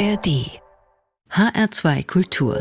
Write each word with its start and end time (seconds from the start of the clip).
ARD 0.00 0.48
HR2 1.30 2.06
Kultur 2.06 2.54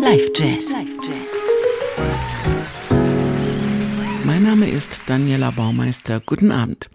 Live 0.00 0.30
Jazz 0.34 0.74
Mein 4.24 4.42
Name 4.42 4.70
ist 4.70 5.02
Daniela 5.04 5.50
Baumeister. 5.50 6.20
Guten 6.24 6.50
Abend. 6.50 6.88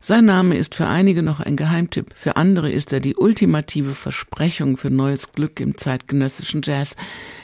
Sein 0.00 0.26
Name 0.26 0.56
ist 0.56 0.76
für 0.76 0.86
einige 0.86 1.24
noch 1.24 1.40
ein 1.40 1.56
Geheimtipp, 1.56 2.12
für 2.14 2.36
andere 2.36 2.70
ist 2.70 2.92
er 2.92 3.00
die 3.00 3.16
ultimative 3.16 3.92
Versprechung 3.92 4.76
für 4.76 4.90
neues 4.90 5.32
Glück 5.32 5.58
im 5.58 5.76
zeitgenössischen 5.76 6.62
Jazz. 6.62 6.94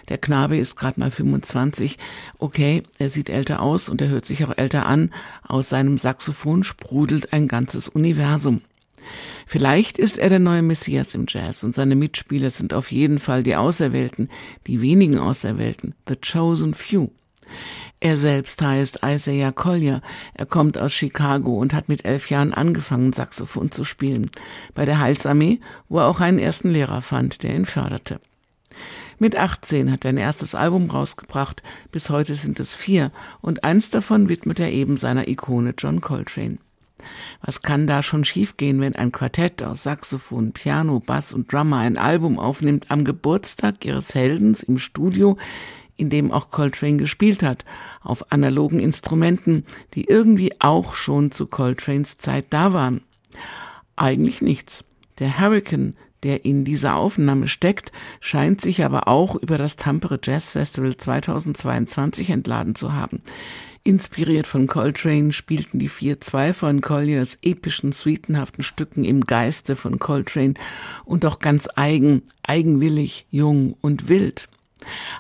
Der 0.09 0.19
Knabe 0.19 0.57
ist 0.57 0.77
gerade 0.77 1.01
mal 1.01 1.11
25. 1.11 1.99
Okay, 2.39 2.85
er 3.01 3.11
sieht 3.11 3.29
älter 3.29 3.61
aus 3.61 3.89
und 3.89 4.01
er 4.01 4.09
hört 4.09 4.25
sich 4.25 4.45
auch 4.45 4.57
älter 4.57 4.87
an. 4.87 5.13
Aus 5.43 5.69
seinem 5.69 5.99
Saxophon 5.99 6.63
sprudelt 6.63 7.33
ein 7.33 7.49
ganzes 7.49 7.89
Universum. 7.89 8.63
Vielleicht 9.47 9.99
ist 9.99 10.19
er 10.19 10.29
der 10.29 10.39
neue 10.39 10.63
Messias 10.63 11.15
im 11.15 11.27
Jazz 11.29 11.63
und 11.63 11.75
seine 11.75 11.97
Mitspieler 11.97 12.51
sind 12.51 12.75
auf 12.75 12.91
jeden 12.91 13.19
Fall 13.19 13.43
die 13.43 13.57
Auserwählten, 13.57 14.29
die 14.67 14.81
wenigen 14.81 15.19
Auserwählten, 15.19 15.95
the 16.09 16.17
chosen 16.17 16.75
few. 16.75 17.11
Er 18.01 18.19
selbst 18.19 18.61
heißt 18.61 19.01
Isaiah 19.05 19.53
Collier. 19.53 20.03
Er 20.35 20.47
kommt 20.47 20.77
aus 20.79 20.93
Chicago 20.93 21.55
und 21.55 21.73
hat 21.73 21.89
mit 21.89 22.05
elf 22.05 22.29
Jahren 22.29 22.53
angefangen, 22.53 23.13
Saxophon 23.13 23.71
zu 23.71 23.85
spielen. 23.85 24.31
Bei 24.75 24.85
der 24.85 24.99
Heilsarmee, 24.99 25.61
wo 25.89 25.99
er 25.99 26.07
auch 26.07 26.21
einen 26.21 26.39
ersten 26.39 26.71
Lehrer 26.71 27.01
fand, 27.01 27.43
der 27.43 27.55
ihn 27.55 27.67
förderte. 27.67 28.21
Mit 29.19 29.37
18 29.37 29.91
hat 29.91 30.05
er 30.05 30.11
ein 30.11 30.19
erstes 30.19 30.55
Album 30.55 30.91
rausgebracht, 30.91 31.63
bis 31.91 32.11
heute 32.11 32.35
sind 32.35 32.61
es 32.61 32.75
vier, 32.75 33.11
und 33.41 33.65
eins 33.65 33.89
davon 33.89 34.29
widmet 34.29 34.61
er 34.61 34.71
eben 34.71 34.99
seiner 34.99 35.27
Ikone 35.27 35.73
John 35.79 36.03
Coltrane. 36.03 36.59
Was 37.41 37.63
kann 37.63 37.87
da 37.87 38.03
schon 38.03 38.25
schiefgehen, 38.25 38.81
wenn 38.81 38.97
ein 38.97 39.13
Quartett 39.13 39.63
aus 39.63 39.83
Saxophon, 39.83 40.53
Piano, 40.53 41.01
Bass 41.01 41.33
und 41.33 41.53
Drummer 41.53 41.79
ein 41.79 41.99
Album 41.99 42.39
aufnimmt 42.39 42.91
am 42.91 43.05
Geburtstag 43.05 43.85
ihres 43.85 44.15
Heldens 44.15 44.63
im 44.63 44.79
Studio, 44.79 45.37
in 45.97 46.11
dem 46.11 46.33
auch 46.33 46.51
Coltrane 46.51 46.99
gespielt 46.99 47.43
hat, 47.43 47.65
auf 48.03 48.33
analogen 48.33 48.81
Instrumenten, 48.81 49.65
die 49.95 50.05
irgendwie 50.05 50.53
auch 50.61 50.95
schon 50.95 51.33
zu 51.33 51.47
Coltranes 51.47 52.19
Zeit 52.19 52.47
da 52.51 52.73
waren? 52.73 53.03
Eigentlich 53.97 54.43
nichts. 54.43 54.85
Der 55.19 55.39
Hurricane, 55.39 55.97
der 56.23 56.45
in 56.45 56.65
dieser 56.65 56.97
Aufnahme 56.97 57.49
steckt, 57.49 57.93
scheint 58.21 58.61
sich 58.61 58.85
aber 58.85 59.09
auch 59.09 59.37
über 59.37 59.59
das 59.59 59.77
Tampere 59.77 60.19
Jazz 60.23 60.51
Festival 60.51 60.97
2022 60.97 62.31
entladen 62.31 62.75
zu 62.75 62.93
haben. 62.93 63.23
Inspiriert 63.87 64.49
von 64.49 64.67
Coltrane 64.67 65.33
spielten 65.33 65.79
die 65.79 65.89
vier 65.89 66.21
zwei 66.21 66.53
von 66.53 66.81
Colliers 66.81 67.39
epischen, 67.43 67.93
sweetenhaften 67.93 68.65
Stücken 68.65 69.05
im 69.05 69.21
Geiste 69.21 69.77
von 69.77 70.01
Coltrane 70.01 70.55
und 71.05 71.25
auch 71.25 71.39
ganz 71.39 71.69
eigen, 71.77 72.23
eigenwillig, 72.43 73.29
jung 73.31 73.77
und 73.81 74.09
wild. 74.09 74.49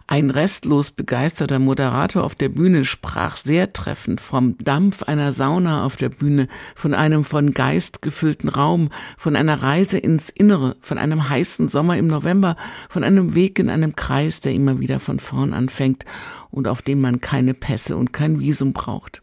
Ein 0.06 0.30
restlos 0.30 0.90
begeisterter 0.90 1.58
Moderator 1.58 2.24
auf 2.24 2.34
der 2.34 2.48
Bühne 2.48 2.84
sprach 2.84 3.36
sehr 3.36 3.72
treffend 3.72 4.20
vom 4.20 4.56
Dampf 4.58 5.02
einer 5.02 5.32
Sauna 5.32 5.84
auf 5.84 5.96
der 5.96 6.08
Bühne, 6.08 6.48
von 6.74 6.94
einem 6.94 7.24
von 7.24 7.52
Geist 7.52 8.02
gefüllten 8.02 8.48
Raum, 8.48 8.90
von 9.16 9.36
einer 9.36 9.62
Reise 9.62 9.98
ins 9.98 10.30
Innere, 10.30 10.76
von 10.80 10.98
einem 10.98 11.28
heißen 11.28 11.68
Sommer 11.68 11.96
im 11.96 12.06
November, 12.06 12.56
von 12.88 13.04
einem 13.04 13.34
Weg 13.34 13.58
in 13.58 13.70
einem 13.70 13.96
Kreis, 13.96 14.40
der 14.40 14.52
immer 14.52 14.80
wieder 14.80 15.00
von 15.00 15.20
vorn 15.20 15.54
anfängt 15.54 16.04
und 16.50 16.68
auf 16.68 16.82
dem 16.82 17.00
man 17.00 17.20
keine 17.20 17.54
Pässe 17.54 17.96
und 17.96 18.12
kein 18.12 18.40
Visum 18.40 18.72
braucht. 18.72 19.22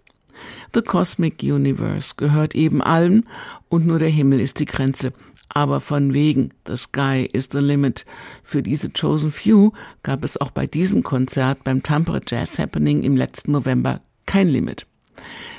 The 0.73 0.81
Cosmic 0.81 1.43
Universe 1.43 2.15
gehört 2.17 2.55
eben 2.55 2.81
allen 2.81 3.27
und 3.69 3.85
nur 3.85 3.99
der 3.99 4.09
Himmel 4.09 4.39
ist 4.39 4.59
die 4.59 4.65
Grenze, 4.65 5.13
aber 5.53 5.79
von 5.79 6.13
wegen 6.13 6.51
The 6.67 6.77
Sky 6.77 7.29
is 7.31 7.49
the 7.51 7.59
Limit. 7.59 8.05
Für 8.43 8.63
diese 8.63 8.89
Chosen 8.89 9.31
Few 9.31 9.71
gab 10.01 10.23
es 10.23 10.37
auch 10.37 10.51
bei 10.51 10.67
diesem 10.67 11.03
Konzert 11.03 11.63
beim 11.63 11.83
Tampere 11.83 12.21
Jazz 12.27 12.59
Happening 12.59 13.03
im 13.03 13.15
letzten 13.15 13.51
November 13.51 14.01
kein 14.25 14.49
Limit. 14.49 14.85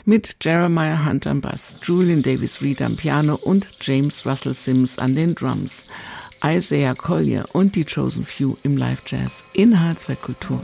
Mit 0.04 0.36
Jeremiah 0.42 1.06
Hunt 1.06 1.26
am 1.26 1.40
Bass, 1.40 1.76
Julian 1.82 2.22
Davis 2.22 2.60
Reed 2.60 2.82
am 2.82 2.96
Piano 2.96 3.36
und 3.36 3.66
James 3.80 4.26
Russell 4.26 4.54
Sims 4.54 4.98
an 4.98 5.14
den 5.14 5.34
Drums. 5.34 5.86
Isaiah 6.44 6.94
Collier 6.94 7.46
und 7.52 7.74
die 7.74 7.84
Chosen 7.84 8.24
Few 8.24 8.56
im 8.64 8.76
Live 8.76 9.02
Jazz 9.06 9.44
in 9.54 9.76
H2 9.76 10.16
Kultur. 10.16 10.60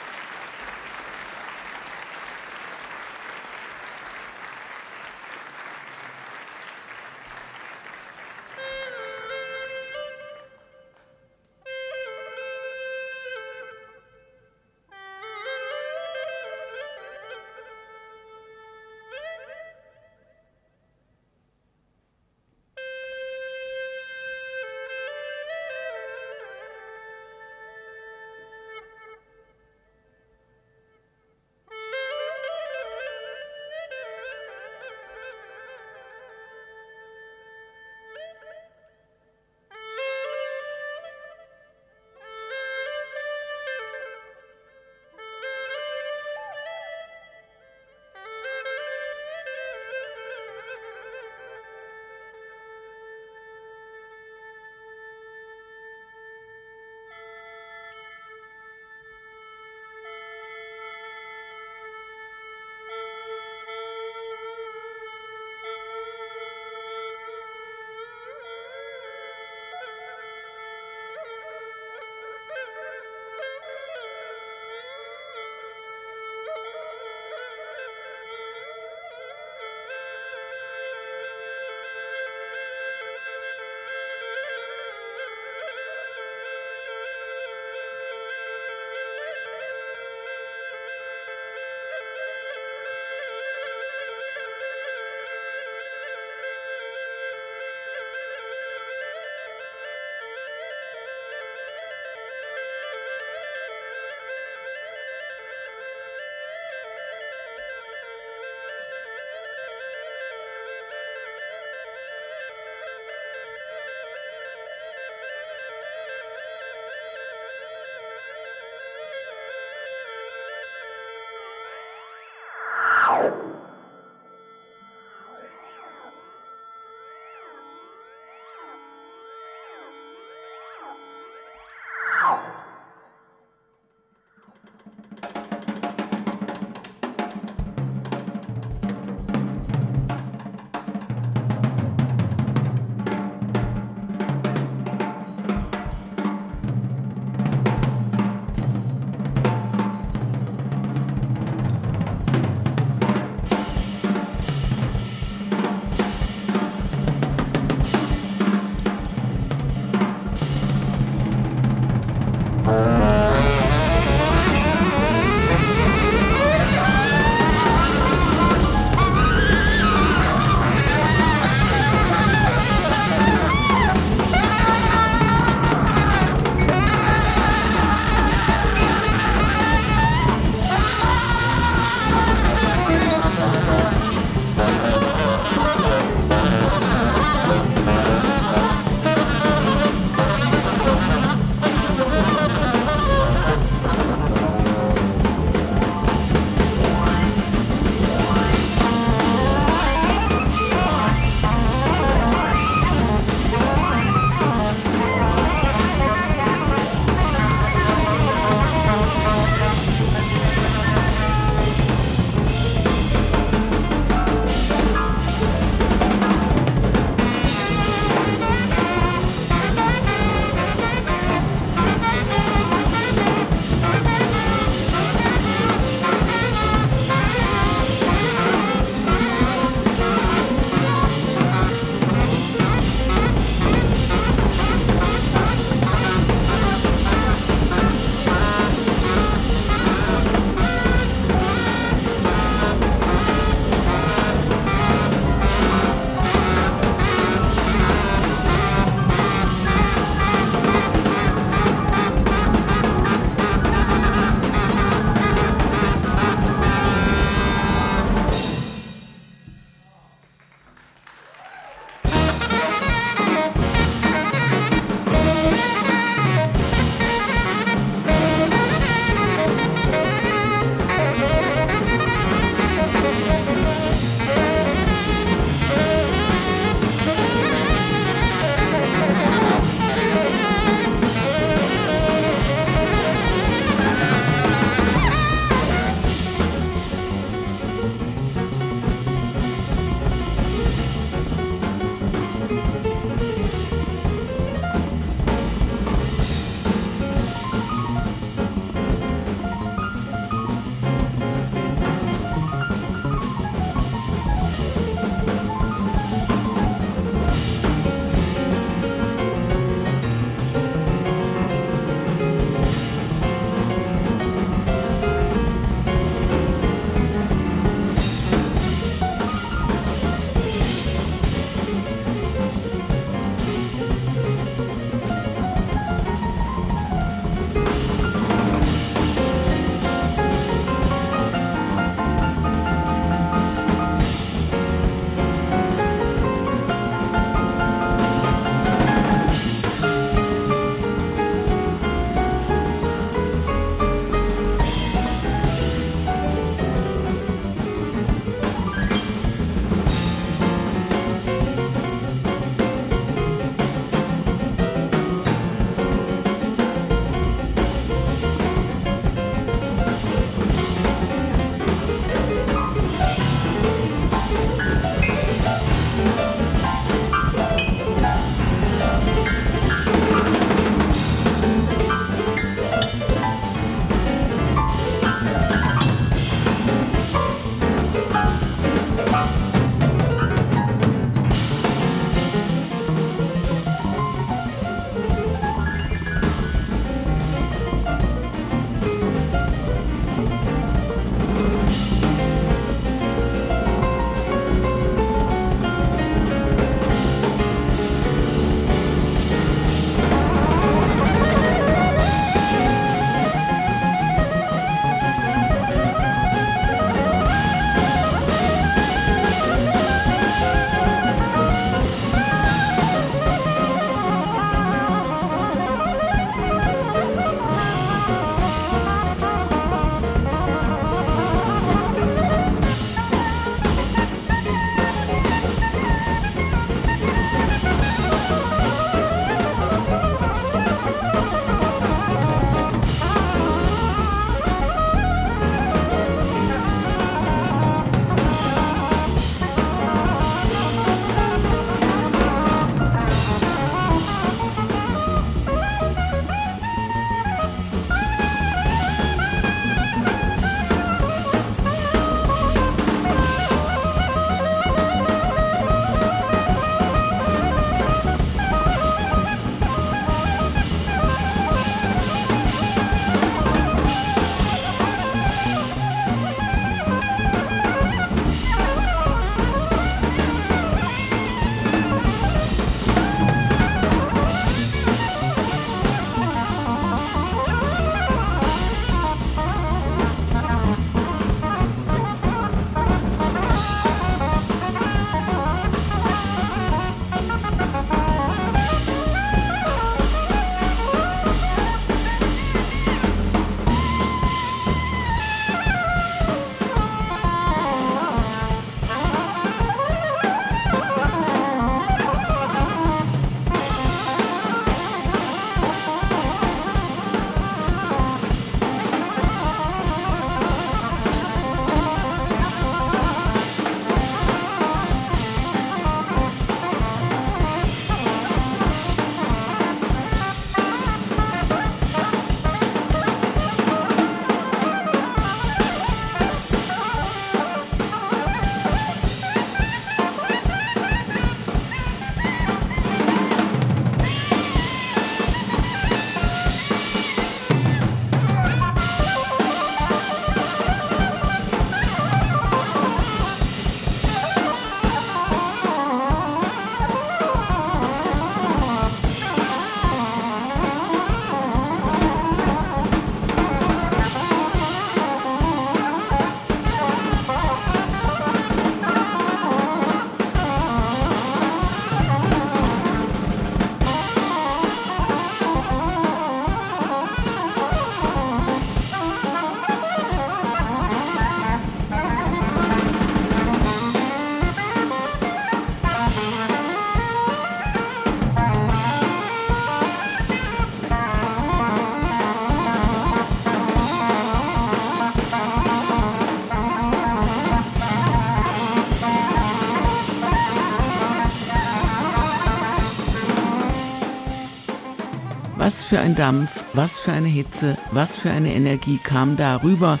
Was 595.64 595.84
für 595.84 596.00
ein 596.00 596.16
Dampf, 596.16 596.64
was 596.72 596.98
für 596.98 597.12
eine 597.12 597.28
Hitze, 597.28 597.78
was 597.92 598.16
für 598.16 598.32
eine 598.32 598.52
Energie 598.52 598.98
kam 598.98 599.36
da 599.36 599.62
rüber 599.62 600.00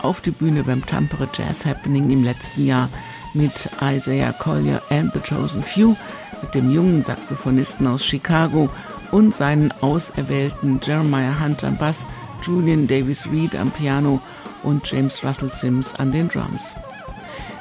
auf 0.00 0.22
die 0.22 0.30
Bühne 0.30 0.64
beim 0.64 0.86
Tampere 0.86 1.28
Jazz 1.34 1.66
Happening 1.66 2.08
im 2.08 2.24
letzten 2.24 2.64
Jahr 2.64 2.88
mit 3.34 3.68
Isaiah 3.82 4.32
Collier 4.32 4.80
and 4.88 5.12
the 5.12 5.20
Chosen 5.20 5.62
Few, 5.62 5.94
mit 6.40 6.54
dem 6.54 6.70
jungen 6.70 7.02
Saxophonisten 7.02 7.86
aus 7.86 8.06
Chicago 8.06 8.70
und 9.10 9.36
seinen 9.36 9.70
auserwählten 9.82 10.80
Jeremiah 10.82 11.38
Hunt 11.44 11.62
am 11.62 11.76
Bass, 11.76 12.06
Julian 12.42 12.86
Davis 12.86 13.30
Reed 13.30 13.54
am 13.54 13.70
Piano 13.70 14.18
und 14.62 14.90
James 14.90 15.22
Russell 15.22 15.50
Sims 15.50 15.92
an 15.96 16.10
den 16.10 16.30
Drums. 16.30 16.74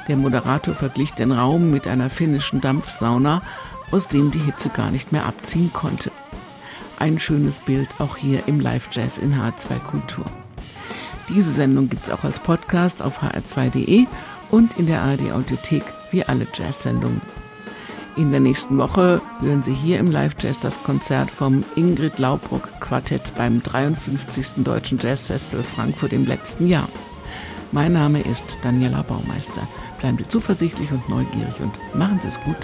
Der 0.07 0.15
Moderator 0.15 0.73
verglich 0.73 1.11
den 1.15 1.33
Raum 1.33 1.69
mit 1.69 1.85
einer 1.85 2.09
finnischen 2.09 2.61
Dampfsauna, 2.61 3.41
aus 3.91 4.07
dem 4.07 4.31
die 4.31 4.39
Hitze 4.39 4.69
gar 4.69 4.89
nicht 4.89 5.11
mehr 5.11 5.25
abziehen 5.25 5.73
konnte. 5.73 6.11
Ein 7.01 7.17
schönes 7.17 7.61
Bild 7.61 7.89
auch 7.97 8.15
hier 8.15 8.43
im 8.45 8.59
Live-Jazz 8.59 9.17
in 9.17 9.33
H2 9.33 9.79
Kultur. 9.79 10.23
Diese 11.29 11.49
Sendung 11.49 11.89
gibt 11.89 12.03
es 12.03 12.13
auch 12.13 12.23
als 12.23 12.39
Podcast 12.39 13.01
auf 13.01 13.23
hr2.de 13.23 14.05
und 14.51 14.77
in 14.77 14.85
der 14.85 15.01
ARD 15.01 15.31
Audiothek 15.31 15.81
wie 16.11 16.23
alle 16.23 16.45
Jazz-Sendungen. 16.53 17.19
In 18.17 18.29
der 18.29 18.39
nächsten 18.39 18.77
Woche 18.77 19.19
hören 19.39 19.63
Sie 19.63 19.73
hier 19.73 19.97
im 19.97 20.11
Live 20.11 20.35
Jazz 20.39 20.59
das 20.59 20.83
Konzert 20.83 21.31
vom 21.31 21.63
Ingrid 21.75 22.19
Laubruck 22.19 22.69
Quartett 22.79 23.33
beim 23.35 23.63
53. 23.63 24.63
Deutschen 24.63 24.99
Jazzfestival 24.99 25.63
Frankfurt 25.63 26.13
im 26.13 26.27
letzten 26.27 26.67
Jahr. 26.67 26.87
Mein 27.71 27.93
Name 27.93 28.21
ist 28.21 28.45
Daniela 28.61 29.01
Baumeister. 29.01 29.67
Bleiben 29.99 30.19
Sie 30.19 30.27
zuversichtlich 30.27 30.91
und 30.91 31.09
neugierig 31.09 31.59
und 31.61 31.73
machen 31.95 32.19
Sie 32.21 32.27
es 32.27 32.39
gut. 32.41 32.57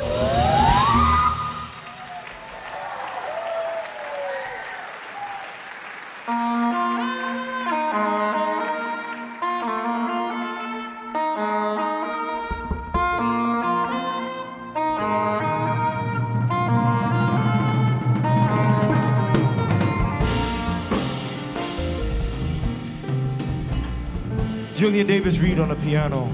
Reed 25.57 25.63
on 25.63 25.69
the 25.69 25.83
piano. 25.83 26.29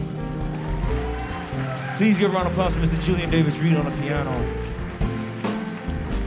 Please 1.95 2.19
give 2.19 2.31
a 2.31 2.33
round 2.33 2.47
of 2.47 2.51
applause 2.51 2.73
for 2.73 2.81
Mr. 2.81 3.01
Julian 3.01 3.29
Davis 3.29 3.57
Reed 3.57 3.77
on 3.77 3.85
the 3.85 3.97
piano. 4.01 4.31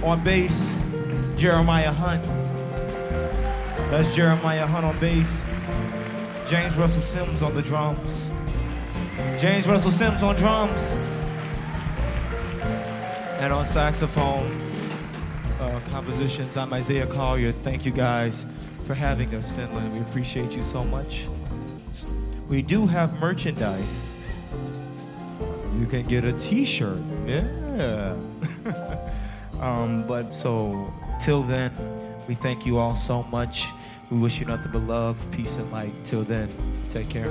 On 0.03 0.25
bass, 0.25 0.73
Jeremiah 1.37 1.93
Hunt. 1.93 2.25
That's 3.91 4.15
Jeremiah 4.15 4.67
Hunt 4.67 4.87
on 4.87 4.99
bass. 4.99 5.29
James 6.49 6.75
Russell 6.77 7.03
Sims 7.03 7.43
on 7.43 7.55
the 7.55 7.61
drums. 7.61 8.31
James 9.39 9.69
Russell 9.69 9.91
Sims 9.91 10.23
on 10.23 10.35
drums. 10.37 10.93
And 13.41 13.53
on 13.53 13.67
saxophone 13.67 14.59
uh, 15.61 15.81
compositions, 15.91 16.57
I'm 16.57 16.73
Isaiah 16.73 17.07
Collier. 17.07 17.53
Thank 17.53 17.85
you 17.85 17.93
guys 17.93 18.47
for 18.87 18.95
having 18.95 19.35
us, 19.35 19.53
Finland. 19.53 19.93
We 19.93 20.01
appreciate 20.01 20.53
you 20.53 20.63
so 20.63 20.83
much. 20.83 21.27
We 22.49 22.63
do 22.63 22.87
have 22.87 23.19
merchandise. 23.21 24.15
You 25.79 25.87
can 25.87 26.07
get 26.07 26.25
a 26.25 26.33
t-shirt. 26.33 27.03
Yeah. 27.27 28.15
um, 29.61 30.07
but 30.07 30.33
so 30.33 30.93
till 31.25 31.43
then, 31.43 31.73
we 32.29 32.35
thank 32.35 32.65
you 32.65 32.79
all 32.79 32.97
so 32.97 33.25
much. 33.25 33.67
We 34.11 34.19
wish 34.19 34.39
you 34.39 34.47
nothing 34.47 34.71
but 34.73 34.83
love, 34.83 35.19
peace, 35.33 35.57
and 35.57 35.71
light. 35.73 35.93
Till 36.05 36.23
then, 36.23 36.49
take 36.91 37.09
care. 37.09 37.31